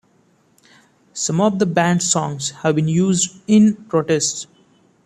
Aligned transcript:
Some 1.13 1.39
of 1.39 1.59
the 1.59 1.67
band's 1.67 2.09
songs 2.09 2.49
have 2.63 2.75
been 2.75 2.87
used 2.87 3.39
in 3.45 3.75
protests. 3.87 4.47